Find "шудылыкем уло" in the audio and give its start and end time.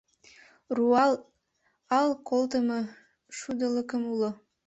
3.37-4.29